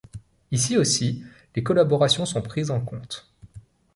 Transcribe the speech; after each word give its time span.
Ici 0.49 0.79
aussi 0.79 1.23
les 1.55 1.61
collaborations 1.61 2.25
sont 2.25 2.41
prises 2.41 2.71
en 2.71 2.79
comptes. 2.81 3.29